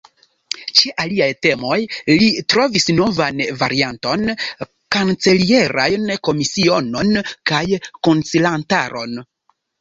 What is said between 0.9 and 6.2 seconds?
aliaj temoj li trovis novan varianton: kancelierajn